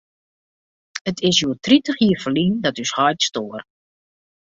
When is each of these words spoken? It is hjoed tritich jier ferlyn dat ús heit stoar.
It 1.11 1.17
is 1.27 1.35
hjoed 1.43 1.59
tritich 1.67 1.99
jier 2.07 2.21
ferlyn 2.25 2.53
dat 2.65 2.79
ús 2.85 2.95
heit 2.97 3.19
stoar. 3.31 3.61